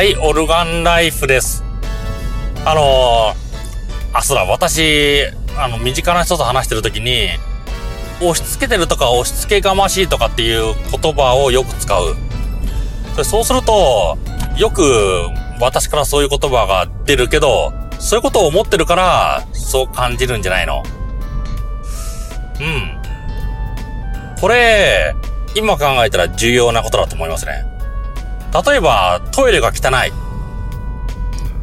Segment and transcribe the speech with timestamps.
[0.00, 1.62] はい、オルガンライフです。
[2.64, 5.26] あのー、あ、そうだ、私、
[5.58, 7.28] あの、身近な人と話してるときに、
[8.22, 12.16] 押し付けてるとか押し付けがましいとかっていう言葉をよく使う。
[13.26, 14.16] そうすると、
[14.56, 14.82] よく
[15.60, 20.82] 私からそういう言葉が出るけど、そういうことを思ってるから、そう感じるんじゃないの
[22.58, 24.40] うん。
[24.40, 25.14] これ、
[25.54, 27.79] 今考えたら重要なことだと思いますね。
[28.52, 30.12] 例えば、トイレが汚い。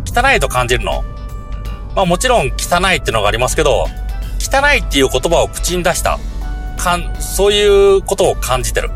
[0.05, 1.03] 汚いと感じるの
[1.95, 3.87] まあもちろん汚いっていうのがありますけど、
[4.39, 6.19] 汚いっていう言葉を口に出した。
[6.77, 8.91] かん、そういうことを感じてる。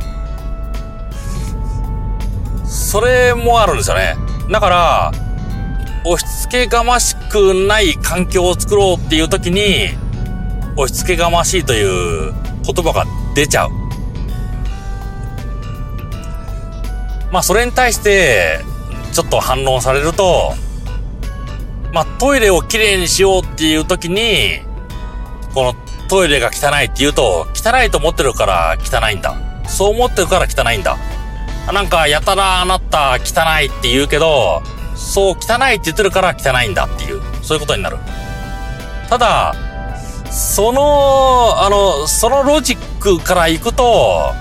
[2.65, 4.15] それもあるんですよね。
[4.51, 5.11] だから、
[6.05, 9.89] 押し付けがましくない環境を作ろうっていう時に、
[10.77, 13.80] 押し付けがましいという言葉が出ちゃう。
[17.31, 18.59] まあそれに対して、
[19.13, 20.53] ちょっと反論されると、
[21.93, 24.61] まあトイレをきれいにしようっていう時に、
[25.53, 25.75] この
[26.09, 29.35] トイレが汚いって言うと、汚いと思ってるから汚いんだ。
[29.67, 30.97] そう思ってるから汚いんだ。
[31.71, 34.61] なんか、やたらあなた汚いって言うけど、
[34.95, 37.97] そう汚いって言ってるから汚いんだっていう、そういうことになる。
[39.09, 39.55] ただ、
[40.29, 44.31] その、あの、そのロジックから行くと、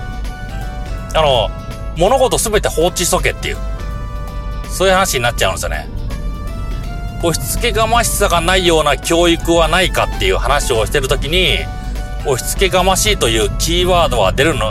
[1.13, 1.60] あの、
[2.01, 3.57] 物事すべて放置しとけっていう、
[4.67, 5.87] そういう話になっちゃうんですよね。
[7.21, 11.59] 押し付けがましさがないような教育はないかっていう話をしてるときに、
[12.25, 14.69] 押し付けがましいというキーワードは出るの、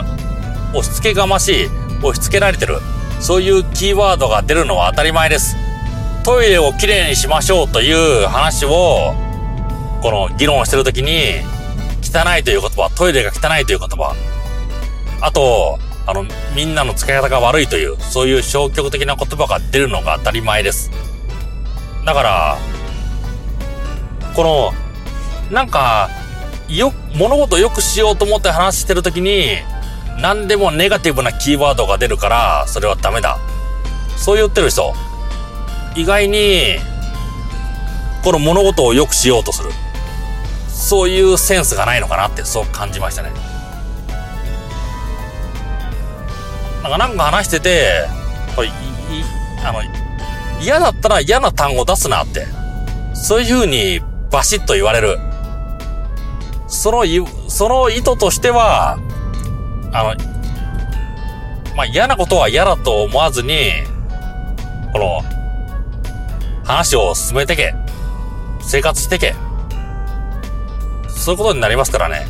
[0.73, 1.65] 押し付けがましい、
[2.03, 2.79] 押し付けられてる、
[3.21, 5.55] そういうキーワードが出るのは当たり前です。
[6.25, 9.15] トイレをきれいにしましょうという話を、
[10.01, 11.39] この議論してるときに、
[12.03, 14.13] 汚いという言葉、トイレが汚いという言葉、
[15.21, 20.91] あと、あの、みんなの使い方が悪いという、そういう消極的な言葉が出るのが当たり前です。
[22.05, 22.57] だから、
[24.35, 24.73] この、
[25.53, 26.09] なんか、
[26.69, 29.57] よ、物事を良くしようと思って話してるときに、
[30.19, 33.37] 何でもネガティブなキーワードが出るから、それはダメだ。
[34.17, 34.93] そう言ってる人、
[35.95, 36.77] 意外に、
[38.23, 39.69] この物事を良くしようとする。
[40.69, 43.50] そういうセンスがないのかなって、そう感じましたね。
[46.83, 48.07] なんか、なんか話してて、
[48.57, 49.23] い、い、
[49.63, 49.81] あの、
[50.61, 52.45] 嫌だったら嫌な単語出すなって。
[53.13, 55.17] そういう風にバシッと言われる。
[56.67, 57.03] その、
[57.49, 58.97] その意図としては、
[59.91, 60.31] あの、
[61.75, 63.71] まあ、嫌なことは嫌だと思わずに、
[64.93, 65.21] この、
[66.63, 67.73] 話を進めてけ。
[68.61, 69.35] 生活してけ。
[71.07, 72.25] そういうことになりますからね。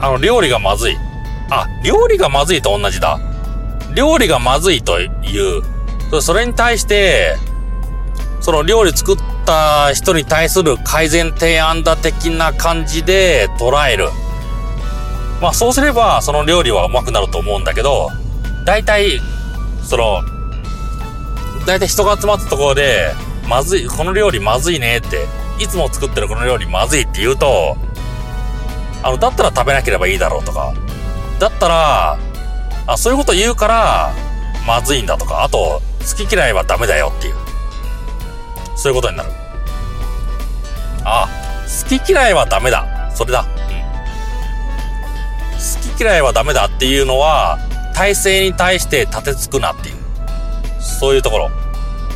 [0.00, 0.96] あの、料理がまずい。
[1.50, 3.18] あ、料理がまずいと同じだ。
[3.94, 5.08] 料理がまずいとい
[5.58, 5.62] う、
[6.22, 7.36] それに対して、
[8.40, 14.08] その料理作った人に対する改善提案だ的な感じで捉える。
[15.40, 18.10] まあそうすればその料理はうまくなると思うんだけど、
[18.64, 19.20] 大体、
[19.82, 20.22] その、
[21.66, 23.12] 大体人が集まったところで、
[23.48, 25.26] まずい、この料理まずいねって、
[25.58, 27.76] いつも作ってるこの料理まずいって言うと、
[29.02, 30.72] あの、だったら食べなければいいだろうとか、
[31.40, 32.18] だったら、
[32.86, 34.12] あ、そういうこと言うから、
[34.66, 37.34] まずいんだとか、あと、好き嫌いはダメだよっていう。
[38.76, 39.30] そういうことになる。
[41.04, 41.28] あ、
[41.66, 43.10] 好き嫌いはダメだ。
[43.14, 43.40] それだ。
[43.40, 43.46] うん。
[45.88, 47.58] 好き嫌いはダメだっていうのは、
[47.94, 49.96] 体制に対して立てつくなっていう。
[50.80, 51.50] そういうところ。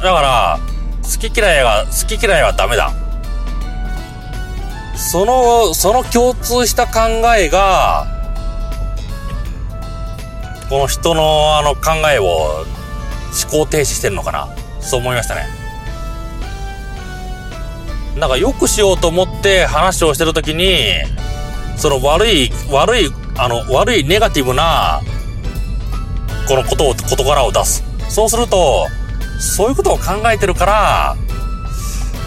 [0.03, 0.59] だから、
[1.03, 2.93] 好き嫌いが、好き嫌いはダメだ。
[4.97, 7.01] その、その共通した考
[7.37, 8.14] えが、
[10.69, 14.49] この人のあの考えを思考停止してるのかな？
[14.81, 15.47] そう思いましたね。
[18.17, 20.87] なんか良くしようと思って話をしてるときに、
[21.77, 25.01] その悪い、悪い、あの、悪いネガティブな、
[26.47, 27.83] このことを、事柄を出す。
[28.09, 28.87] そうすると、
[29.41, 31.17] そういうことを考えてるから、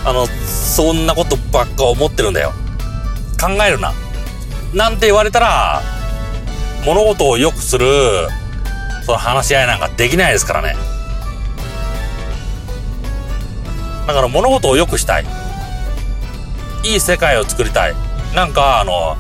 [0.04, 2.52] あの、そんなことばっか思ってるんだよ。
[3.40, 3.94] 考えるな。
[4.74, 5.82] なんて言われたら、
[6.88, 8.30] 物事を良くする、
[9.06, 10.74] その話し合いなんかできないですからね。
[14.08, 15.26] だから物事を良くしたい。
[16.86, 17.94] いい世界を作りたい。
[18.34, 19.18] なんかあの、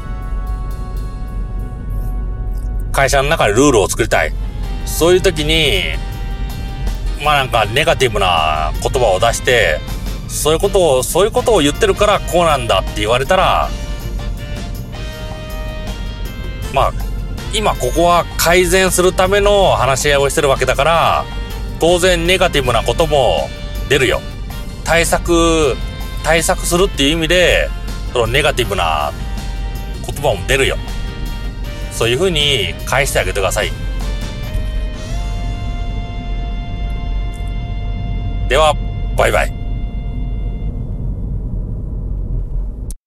[2.94, 4.32] 会社の中でルールを作りたい。
[4.86, 5.82] そういう時に、
[7.22, 9.82] まあなんかネガティブな言葉を出して、
[10.30, 13.70] そういうことを、そういうことを言ってるからこうなんだって言われたら、
[16.74, 17.07] まあ、
[17.54, 21.26] 今ここは改善するための話し合いをしてるわけだから、
[21.80, 23.50] 当然ネガティブなことも
[23.90, 24.22] 出るよ。
[24.84, 25.76] 対策、
[26.24, 27.70] 対策するっていう意味で、
[28.14, 29.12] そのネガティブな
[30.06, 30.78] 言葉も出るよ。
[31.92, 33.72] そういう風に返してあげてください。
[38.48, 38.76] では、
[39.18, 39.57] バイバイ。